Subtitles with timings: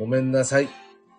[0.00, 0.70] ごめんなさい。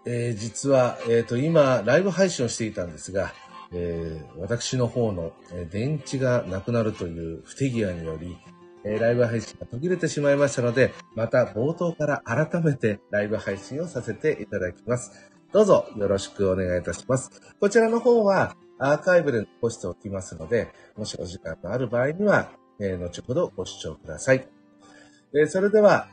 [0.07, 3.31] えー、実は、えっ、と、今、ライブ配信をしていたんですが、
[3.72, 8.36] えー、私の方の、え電池がなくなるという不手際により、
[8.83, 15.32] えライブ配信が途切れてしまいましたので、また冒頭から改めてライブ配信をさせていただきます。
[15.54, 17.29] どうぞよろしくお願いいたします。
[17.59, 24.48] こちらの方はアーカイブで残しておきますので、もしお時間のある場合には、え後ほどご視聴ください。
[25.39, 26.07] えそれでは、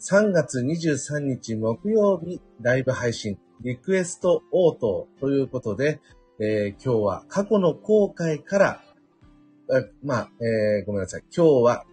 [0.00, 6.00] 3月23日木曜日ライブ配信、リクエスト応答ということで、
[6.38, 8.80] えー今日は過去の後悔から、
[10.04, 11.24] まあ、えーごめんなさい。
[11.36, 11.84] 今日は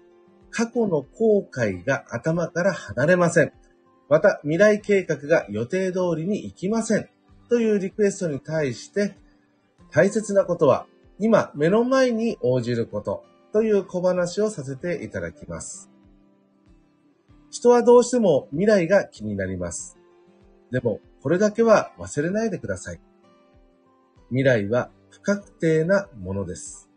[0.52, 3.54] 過去の後悔が頭から離れません。
[4.08, 7.10] また、未来計画が予定通りに行きません。
[7.50, 9.16] というリクエストに対して、
[9.90, 10.86] 大切なことは、
[11.18, 15.95] 今目の前に応じることという小話をさせていただきます。
[17.56, 19.98] 人はどうしても未来が気になります。
[20.72, 23.00] でも、これだけは忘れないでください。
[24.28, 26.90] 未来は不確定なものです。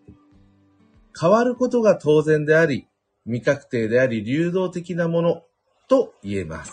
[1.18, 2.88] 変わることが当然であり、
[3.24, 5.42] 未確定であり流動的なもの
[5.88, 6.72] と言えます。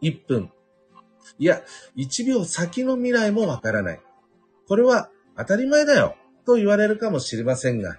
[0.00, 0.50] 1分。
[1.38, 1.60] いや、
[1.96, 4.00] 1秒先の未来もわからない。
[4.66, 7.98] これは当たり前だよと言われるかもしれませんが、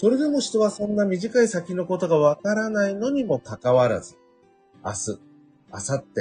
[0.00, 4.16] それでも人はそんな短い先のことがわからないのにもかかわらず、
[4.84, 5.18] 明日、
[5.72, 6.20] 明後日、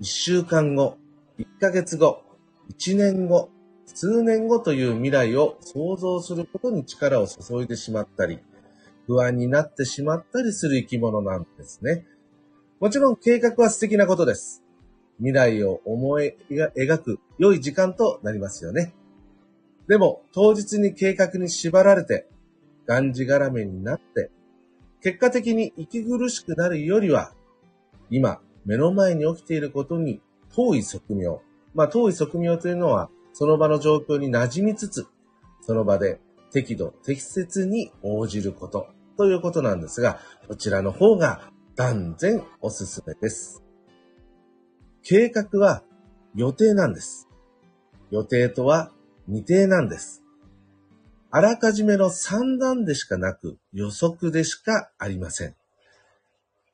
[0.00, 0.98] 1週間後、
[1.36, 2.22] 1ヶ月後、
[2.78, 3.50] 1年後、
[3.86, 8.38] 数年後という未来を想像することに力を注いでしまったり、
[9.08, 12.06] 不安になってしまったりする生き物なんですね。
[12.78, 14.62] もちろん計画は素敵なことです。
[15.16, 18.94] 未来を思い描く良い時間となりますよね。
[19.88, 22.28] でも、当日に計画に縛られて、
[22.88, 24.30] がんじがらめになって、
[25.02, 27.34] 結果的に息苦しくなるよりは、
[28.10, 30.22] 今、目の前に起きていることに
[30.56, 31.38] 遠い側面。
[31.74, 35.06] まあ、遠い側面というのは、その場の状況に馴染みつつ、
[35.60, 36.18] その場で
[36.50, 38.88] 適度、適切に応じること
[39.18, 43.62] ということなんですが、こちらの方が断然おすすめです。
[45.02, 45.82] 計画は
[46.34, 47.28] 予定なんです。
[48.10, 48.90] 予定とは
[49.26, 50.24] 未定なんです。
[51.30, 55.54] あらかじめの算段でしかなく予測でしかありません。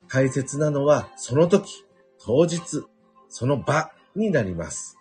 [0.08, 1.84] 大切なのはその時、
[2.24, 2.84] 当日、
[3.28, 4.96] その場になります。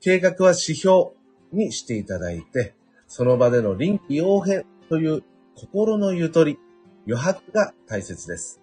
[0.00, 1.10] 計画は指標
[1.52, 2.74] にしていただいて、
[3.06, 5.22] その場での臨機応変という
[5.54, 6.58] 心のゆとり、
[7.06, 8.62] 余白が大切です。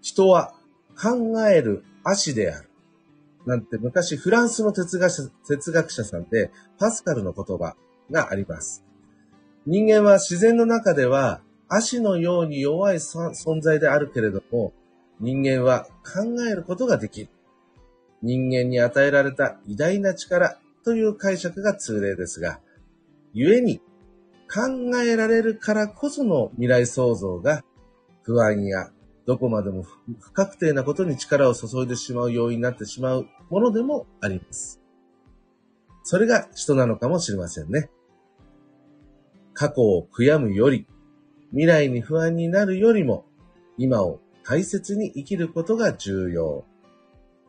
[0.00, 0.54] 人は
[1.00, 2.71] 考える足である。
[3.46, 7.76] なんて昔フランスの哲学者哲学者さんでパスカルの言葉
[8.10, 8.84] があります。
[9.66, 14.72] 人間は自然の中では足のように弱い存在であるけれども、
[15.20, 17.28] 人間は考えることができる。
[18.22, 22.60] 人間に与えられた偉大な力という解釈が通例ですが、
[23.34, 23.80] 故に
[24.52, 27.64] 考えられるからこその未来創造が
[28.22, 28.90] 不安や
[29.26, 29.84] どこまでも
[30.20, 34.80] 不確定なことに力を注いでしまう要因になってしまうものでもあります。
[36.02, 37.90] それが人なのかもしれませんね。
[39.54, 40.86] 過去を悔やむより、
[41.50, 43.26] 未来に不安になるよりも、
[43.78, 46.64] 今を大切に生きることが重要。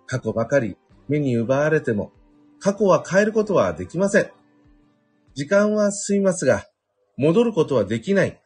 [0.06, 2.12] 過去ばかり目に奪われても、
[2.60, 4.32] 過去は変えることはできません。
[5.34, 6.66] 時間は進みますが、
[7.18, 8.40] 戻ることはできない。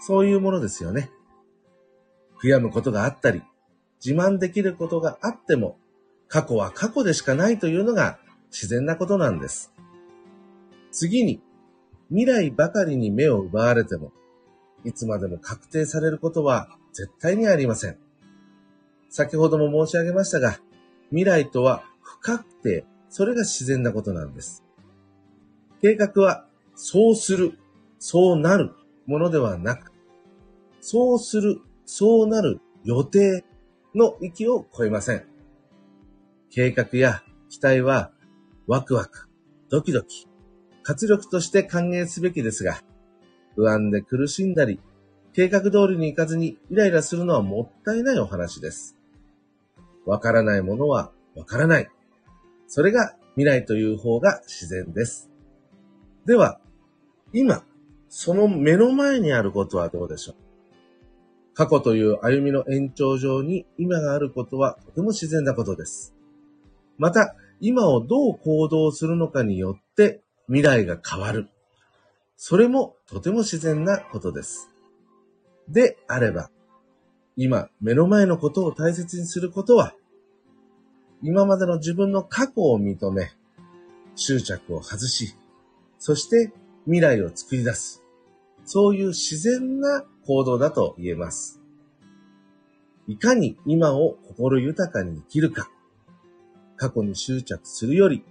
[0.00, 1.10] そういうものですよね。
[2.40, 3.42] 悔やむことがあったり、
[4.04, 5.78] 自慢できることがあっても、
[6.28, 8.18] 過去は過去でしかないというのが
[8.50, 9.72] 自然なことなんです。
[10.92, 11.40] 次に、
[12.08, 14.12] 未来ばかりに目を奪われても、
[14.84, 17.98] いつまでも確定されることは絶対にありません。
[19.08, 20.58] 先ほども申し上げましたが、
[21.10, 24.62] 未来とは不確定、それが自然なことなんです。
[25.82, 27.58] 計画は、そうする、
[27.98, 28.72] そうなる
[29.06, 29.92] ものではなく、
[30.80, 33.44] そうする、そうなる予定
[33.94, 35.24] の域を超えません。
[36.50, 38.12] 計画や期待は、
[38.66, 39.28] ワクワク、
[39.70, 40.28] ドキドキ、
[40.82, 42.82] 活力として歓迎すべきですが、
[43.54, 44.80] 不安で苦しんだり、
[45.32, 48.96] 計画通りに行かずにイライラするのはもったいないお話です。
[50.04, 51.88] わからないものはわからない。
[52.68, 55.30] それが未来という方が自然です。
[56.24, 56.60] では、
[57.32, 57.64] 今、
[58.08, 60.45] その目の前にあることはどうでしょう？
[61.56, 66.14] 過去という歩みの延長上に今があることはとても自然なことです。
[66.98, 71.48] また、今をどう行動するのかによって未来が変わる。
[72.36, 74.68] それもとても自然なことです。
[75.66, 76.50] であれば、
[77.38, 79.94] 今、目の前のことを大切にすることは、
[81.22, 83.30] 今までの自分の過去を認め、
[84.14, 85.34] 執着を外し、
[85.98, 86.52] そして
[86.84, 88.05] 未来を作り出す。
[88.66, 91.62] そういう自然な行動だと言えます。
[93.06, 95.70] いかに今を心豊かに生きるか。
[96.76, 98.24] 過去に執着するより、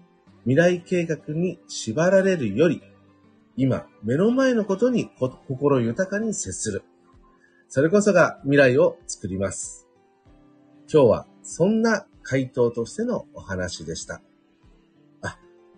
[0.43, 2.83] 未来計画に縛られるより、
[3.57, 5.09] 今、目の前のことに
[5.47, 6.83] 心豊かに接する。
[7.69, 9.87] それこそが未来を作ります。
[10.91, 14.21] 今日はそんな回答としてのお話でした。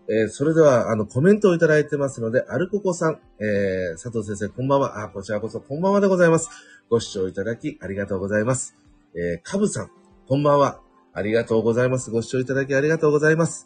[0.10, 5.04] えー、それでは、あの、コメントをいただいてますので、アルココさん、えー、佐藤先生、こんばんは。
[5.04, 6.50] あ、こちらこそ、こんばんはでございます。
[6.90, 8.76] ご視聴いただき、ありがとうございます。
[9.16, 9.92] えー、カブさん、
[10.28, 10.80] こんばんは。
[11.14, 12.10] ありがとうございます。
[12.12, 13.66] ご視聴いただきありがとうございます。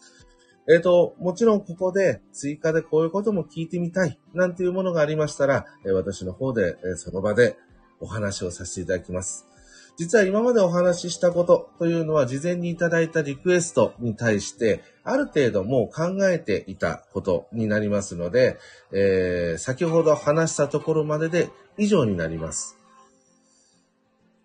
[0.68, 7.58] えっ、ー、と、もちろんここで追加でこういうことも聞いてみたいなんていうものがありましたら、え私の方で、えその場で
[8.00, 9.51] お話をさせていただきます。
[9.98, 18.58] 実は今までお話ししたことというのは事前にいただいたリクエストに対してある程度もう考えていたことになりますので、
[18.92, 22.78] えー、先ほど話したところまでで以上になります。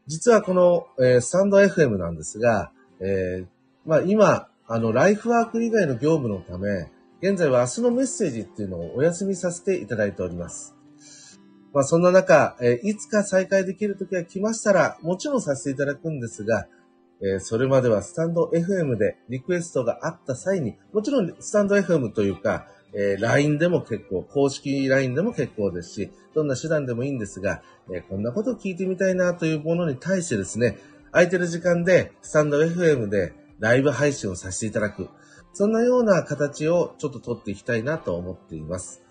[0.06, 2.70] 実はこの、えー、スタンド FM なんですが、
[3.00, 3.46] えー、
[3.84, 6.90] まあ今、あの、ライフワーク以外の業務のため、
[7.20, 10.75] 現在は明日のメッセージっていうのをお休みさせていただいております。
[11.72, 16.66] まあそんな中、えいつか再開できる時が来ましたら、もちろんさせていただくんですが、
[17.22, 30.78] えそれまではスタンド FM でリクエストがあった際に、もちろんスタンド FM というか、え LINE でも結構、公式 LINE でも結構ですし、どんな手段でもいいんですが、えこんなことを聞いてみたいなというものに対してですね、
[31.12, 35.08] 空いてる時間でスタンド FM でライブ配信をさせていただく。
[35.54, 39.02] そんなような形をちょっと取っていきたいなと思っています。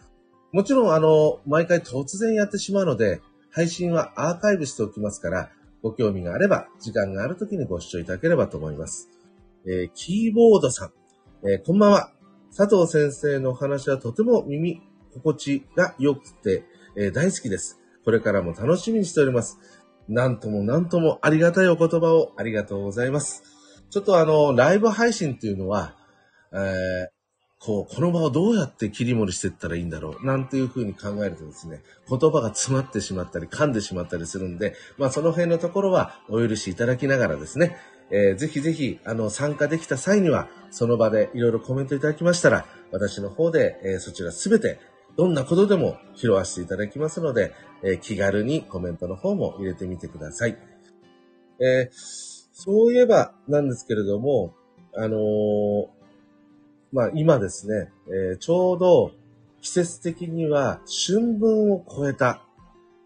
[0.55, 3.19] もちろん、あの、毎回突然やってしまうので、
[3.51, 5.49] 配信はアーカイブしておきますから、
[5.83, 9.09] ご興味があれば、時間がある時にご視聴いただければと思います。
[9.67, 10.91] えー、キーボードさん、
[11.45, 12.09] えー、こんばんは。
[12.55, 14.81] 佐藤先生のお話はとても耳
[15.15, 16.63] 心地が良くて、
[16.95, 17.81] えー、大好きです。
[18.05, 19.59] これからも楽しみにしております。
[20.07, 23.43] なんともなんともありがたいお言葉をありがとうございます。
[23.89, 25.97] ちょっとあの、ライブ配信っていうのは、
[26.53, 27.14] えー、
[27.65, 37.77] こう、この場をどうやって切り盛りしていったらいいんだろう、なんていうふうに考えるとですね、言葉が詰まってしまったり、噛んでしまったりするんで、まあその辺のところはお許しいただきながらですね、
[38.11, 44.79] えー、ぜひぜひ、あの、参加できた際には、その場でいろいろコメントいただきましたら、私の方で、えー、そちらすべて、
[45.17, 47.53] どんなことでも拾わせていただきますので、
[47.83, 50.57] えー、気軽にコメントの方も入れてみてください。
[51.59, 54.55] えーそういえばなんですけれども、
[54.95, 55.19] あのー、
[56.95, 59.11] まあ今ですね、えー、ちょうど
[59.61, 62.41] 季節的には春分を超えた、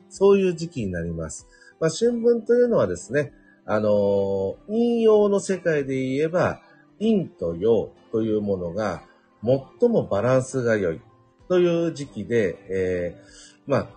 [0.10, 1.48] そういう時期になります。
[1.80, 3.34] まあ春分というのはですね、
[3.66, 6.62] あのー、陰陽の世界で言えば、
[7.00, 9.02] 陰と陽というものが
[9.44, 11.02] 最もバランスが良い
[11.48, 13.90] という時期で、えー、まあ、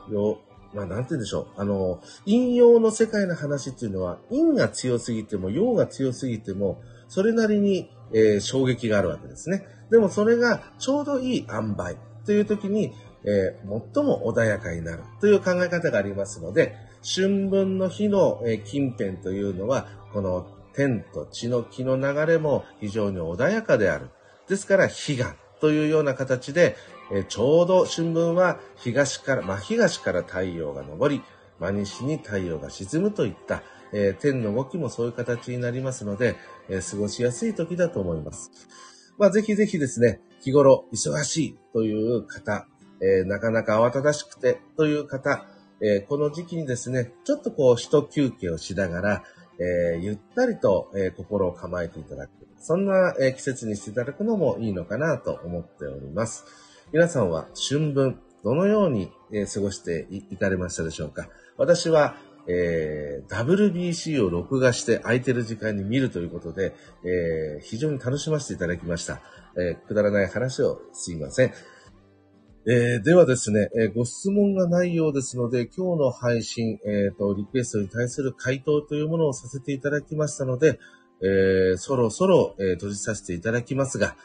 [0.73, 1.61] まあ、なんて言うんでしょう。
[1.61, 9.67] あの、陰陽の世界の話っていうのは、陰が強すぎても、陽が強すぎても、それなりに、えー、衝撃があるわけですね。
[9.93, 12.95] でもそれがちょうどいい塩梅という時に、
[13.25, 16.75] えー、最も穏やかになるという考え方がありますので、
[17.05, 24.09] 春分の日の、え、近辺というのは、この天と地の気の流れも非常に穏やかである。
[24.49, 26.75] ですから、悲願というような形で、
[27.13, 31.23] えちょうど春分は東から、真東から太陽が昇り、
[31.61, 33.63] 真西に太陽が沈むといった、
[33.93, 36.37] えー、天の動きもそういう形になりますので、
[36.71, 38.51] えー、過ごしやすい時だと思います。
[39.19, 42.67] まあ、ぜひぜひですね、日頃忙しいという方、
[43.01, 45.47] えー、なかなか慌ただしくてという方、
[45.85, 49.25] えこの時期にですね、ちょっとこう、一休憩をしながら、
[49.59, 52.31] えゆったりと、え心を構えていただく。
[52.61, 56.45] そんな、え季節にしていただくのもいいのかなと思っております。
[56.93, 61.29] 皆さんは春分、どのように、え過ごしていかれましたでしょうか？
[61.57, 62.15] 私は、
[62.49, 69.21] えー、WBC を録画して空いてる時間に見るということで、えー、非常に楽しませていただきました。
[69.57, 71.53] えー、くだらない話をすいません。
[72.65, 80.79] えー、ではですね、えー、ご質問がないようですので、今日の配信、えー、と、リクエストに対する回答というものをさせていただきましたので、
[81.23, 84.17] えー、そろそろ、えー、閉じさせていただきますが、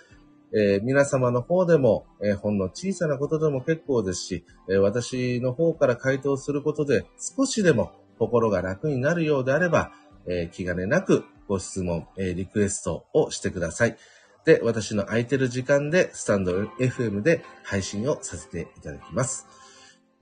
[0.54, 9.92] えー、皆様の方でも、えー、ほんの小さなことでも結構ですし、えー、私の方から回答することで少しでも心が楽になるようであれば、
[10.28, 13.98] え気兼ねなくご質問、えリクエストをしてください。
[14.46, 19.46] で、私の空いてる時間でスタンド FM で配信をさせていただきます。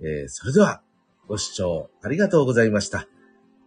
[0.02, 0.82] えそれでは、
[1.28, 3.08] ご視聴ありがとうございました。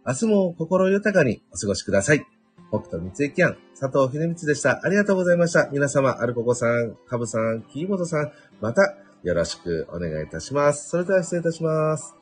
[0.05, 2.25] 明日も心豊かにお過ごしください。
[2.69, 4.81] 北斗三井キャン、佐藤秀光でした。
[4.83, 5.69] ありがとうございました。
[5.71, 8.31] 皆様、アルココさん、カブさん、キーボードさん、
[8.61, 10.89] またよろしくお願いいたします。
[10.89, 12.18] それでは失礼いたします。